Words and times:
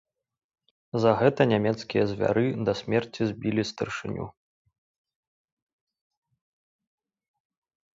За 1.03 1.11
гэта 1.19 1.41
нямецкія 1.51 2.03
звяры 2.13 2.45
да 2.71 2.77
смецці 2.81 3.21
збілі 3.35 3.69
старшыню. 3.73 4.29